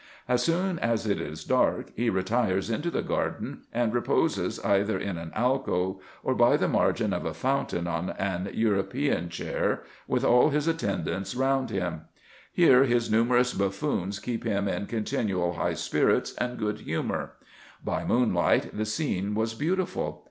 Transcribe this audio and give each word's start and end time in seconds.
As 0.27 0.41
soon 0.41 0.79
as 0.79 1.05
it 1.05 1.21
is 1.21 1.43
dark, 1.43 1.91
he 1.95 2.09
retires 2.09 2.71
into 2.71 2.89
the 2.89 3.03
garden, 3.03 3.65
and 3.71 3.93
reposes 3.93 4.59
either 4.61 4.97
in 4.97 5.15
an 5.19 5.31
alcove, 5.35 5.97
or 6.23 6.33
by 6.33 6.57
the 6.57 6.67
margin 6.67 7.13
of 7.13 7.23
a 7.23 7.35
fountain, 7.35 7.85
on 7.85 8.09
an 8.09 8.15
14 8.15 8.15
RESEARCHES 8.15 8.25
AND 8.25 8.47
OPERATIONS 8.47 8.63
European 8.99 9.29
chair, 9.29 9.83
with 10.07 10.23
all 10.25 10.49
his 10.49 10.67
attendants 10.67 11.35
round 11.35 11.69
him. 11.69 12.01
Here 12.51 12.85
his 12.85 13.11
numerous 13.11 13.53
buffoons 13.53 14.17
keep 14.17 14.43
him 14.43 14.67
in 14.67 14.87
continual 14.87 15.53
high 15.53 15.75
spirits 15.75 16.33
and 16.33 16.57
good 16.57 16.79
humour. 16.79 17.33
By 17.85 18.03
moonlight 18.03 18.75
the 18.75 18.85
scene 18.85 19.35
was 19.35 19.53
beautiful. 19.53 20.19